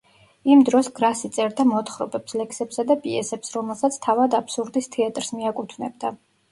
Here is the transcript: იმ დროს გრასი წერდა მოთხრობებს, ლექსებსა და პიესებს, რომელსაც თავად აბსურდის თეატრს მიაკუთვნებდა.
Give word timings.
იმ 0.53 0.61
დროს 0.69 0.87
გრასი 0.99 1.29
წერდა 1.35 1.65
მოთხრობებს, 1.73 2.37
ლექსებსა 2.41 2.87
და 2.93 2.99
პიესებს, 3.07 3.55
რომელსაც 3.59 4.01
თავად 4.09 4.43
აბსურდის 4.43 4.95
თეატრს 4.99 5.35
მიაკუთვნებდა. 5.41 6.19